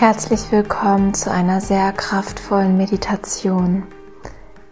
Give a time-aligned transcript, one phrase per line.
[0.00, 3.82] Herzlich willkommen zu einer sehr kraftvollen Meditation.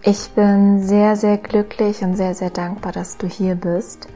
[0.00, 4.08] Ich bin sehr, sehr glücklich und sehr, sehr dankbar, dass du hier bist.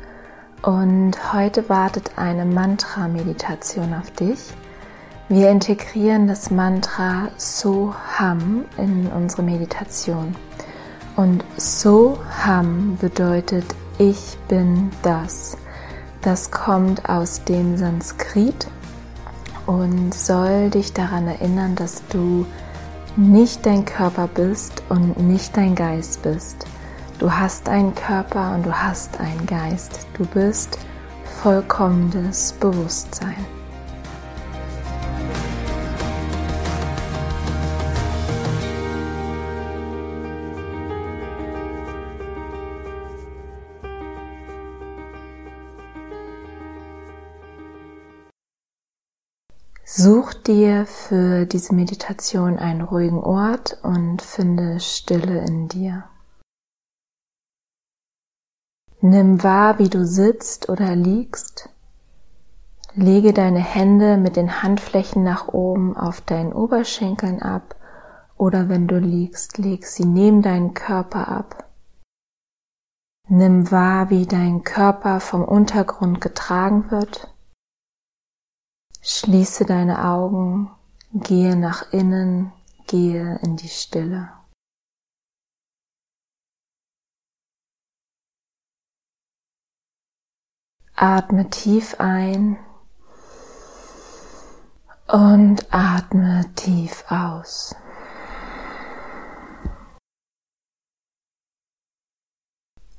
[0.63, 4.39] Und heute wartet eine Mantra-Meditation auf dich.
[5.29, 10.35] Wir integrieren das Mantra Soham in unsere Meditation.
[11.17, 13.67] Und Soham bedeutet
[13.99, 15.59] ich bin das.
[16.23, 18.67] Das kommt aus dem Sanskrit
[19.67, 22.47] und soll dich daran erinnern, dass du
[23.17, 26.67] nicht dein Körper bist und nicht dein Geist bist.
[27.19, 30.07] Du hast einen Körper und du hast einen Geist.
[30.15, 30.79] Du bist
[31.43, 33.62] vollkommenes Bewusstsein.
[49.85, 56.05] Such dir für diese Meditation einen ruhigen Ort und finde Stille in dir.
[59.01, 61.69] Nimm wahr, wie du sitzt oder liegst.
[62.95, 67.75] Lege deine Hände mit den Handflächen nach oben auf deinen Oberschenkeln ab
[68.37, 71.71] oder wenn du liegst, leg sie neben deinen Körper ab.
[73.29, 77.32] Nimm wahr, wie dein Körper vom Untergrund getragen wird.
[79.05, 80.71] Schließe deine Augen,
[81.13, 82.53] gehe nach innen,
[82.87, 84.31] gehe in die Stille.
[90.95, 92.59] Atme tief ein
[95.09, 97.75] und atme tief aus.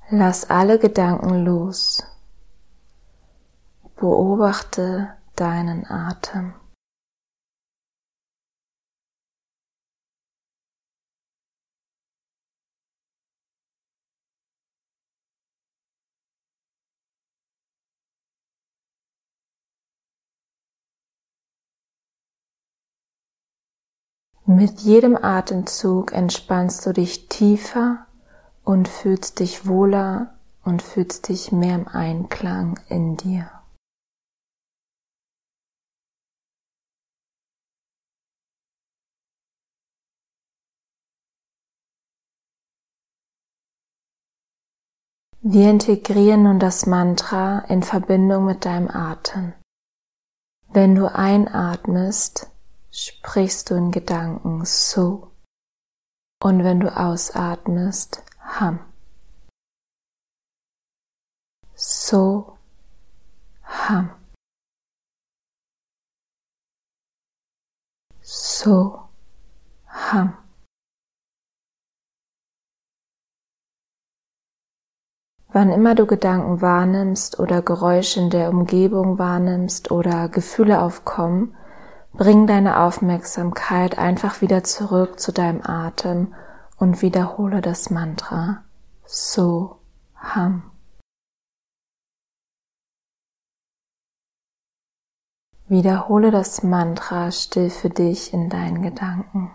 [0.10, 2.04] Lass alle Gedanken los.
[3.95, 6.54] Beobachte deinen Atem.
[24.45, 28.05] Mit jedem Atemzug entspannst du dich tiefer
[28.65, 33.63] und fühlst dich wohler und fühlst dich mehr im Einklang in dir.
[45.45, 49.52] Wir integrieren nun das Mantra in Verbindung mit deinem Atem.
[50.70, 52.49] Wenn du einatmest,
[52.92, 55.32] sprichst du in Gedanken so.
[56.42, 58.80] Und wenn du ausatmest, ham.
[61.76, 62.58] So,
[63.65, 64.11] ham.
[68.21, 69.09] So,
[69.89, 70.42] ham.
[75.53, 81.55] Wann immer du Gedanken wahrnimmst oder Geräusche in der Umgebung wahrnimmst oder Gefühle aufkommen,
[82.11, 86.33] bring deine Aufmerksamkeit einfach wieder zurück zu deinem Atem
[86.77, 88.64] und wiederhole das Mantra
[89.05, 89.77] So
[90.15, 90.71] Ham.
[95.67, 99.52] Wiederhole das Mantra still für dich in deinen Gedanken.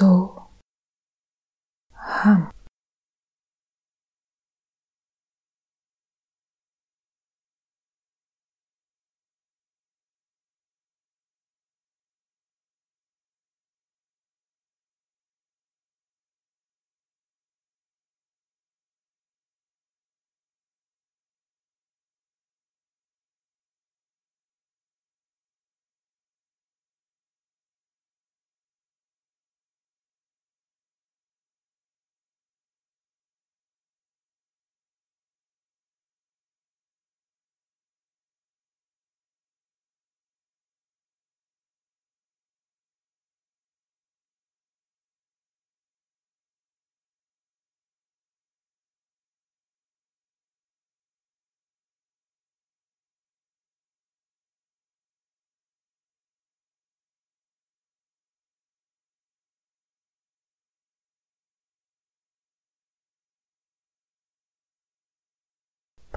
[0.00, 0.48] So
[1.92, 2.59] ham.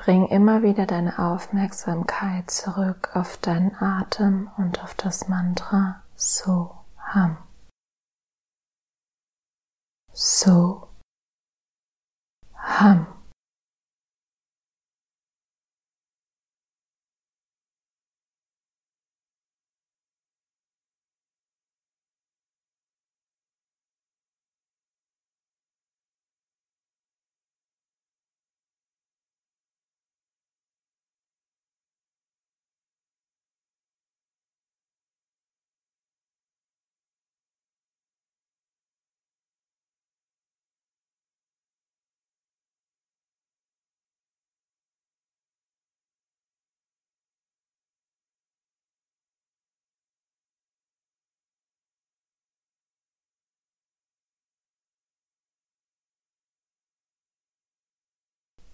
[0.04, 7.38] Bring immer wieder deine Aufmerksamkeit zurück auf deinen Atem und auf das Mantra So Ham.
[10.12, 10.90] So
[12.58, 13.08] Ham.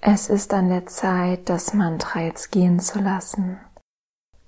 [0.02, 3.60] Es ist an der Zeit, das Mantra jetzt gehen zu lassen.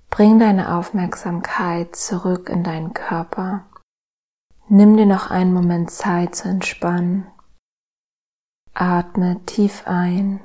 [0.09, 3.65] Bring deine Aufmerksamkeit zurück in deinen Körper.
[4.69, 7.27] Nimm dir noch einen Moment Zeit zu entspannen.
[8.73, 10.39] Atme tief ein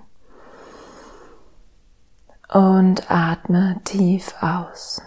[2.52, 5.02] und atme tief aus.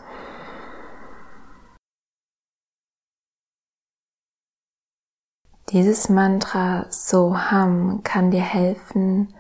[5.72, 9.34] Dieses Mantra Soham kann dir helfen,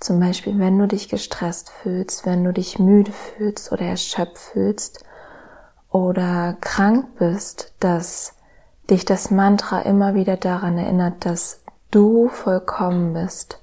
[0.00, 5.04] zum Beispiel, wenn du dich gestresst fühlst, wenn du dich müde fühlst oder erschöpft fühlst
[5.90, 8.34] oder krank bist, dass
[8.90, 13.60] dich das Mantra immer wieder daran erinnert, dass du vollkommen bist.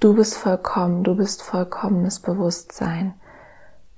[0.00, 3.14] Du bist vollkommen, du bist vollkommenes Bewusstsein.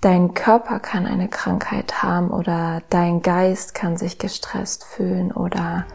[0.01, 5.87] Dein Körper kann eine Krankheit haben oder dein Geist kann sich gestresst fühlen oder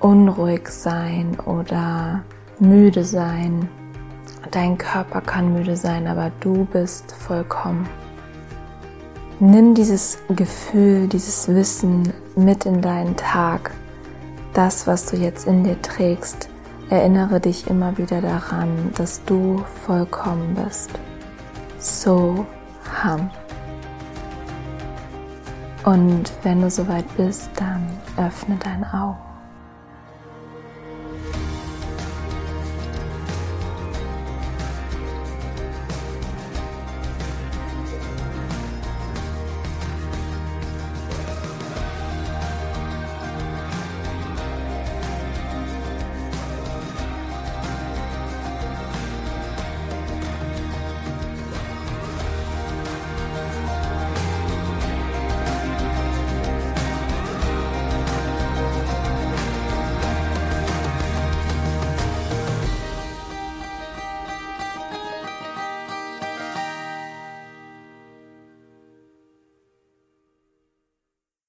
[0.00, 2.24] unruhig sein oder
[2.58, 3.68] müde sein.
[4.50, 7.88] Dein Körper kann müde sein, aber du bist vollkommen.
[9.38, 13.70] Nimm dieses Gefühl, dieses Wissen mit in deinen Tag.
[14.52, 16.48] Das, was du jetzt in dir trägst,
[16.90, 20.90] erinnere dich immer wieder daran, dass du vollkommen bist.
[21.78, 22.44] So
[23.02, 23.30] ham.
[25.84, 27.86] Und wenn du soweit bist, dann
[28.16, 29.29] öffne deine Augen.